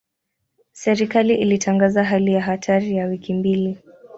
Serikali 0.71 1.35
ilitangaza 1.35 2.03
hali 2.03 2.33
ya 2.33 2.41
hatari 2.41 2.95
ya 2.95 3.05
wiki 3.05 3.33
mbili. 3.33 3.77